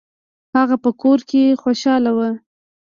هغه 0.57 0.75
په 0.83 0.89
کور 1.01 1.19
کې 1.29 1.57
خوشحاله 1.61 2.11
و. 2.17 2.19